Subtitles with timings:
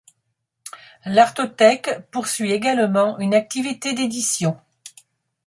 [1.05, 4.59] L'artothèque poursuit également une activité d'édition.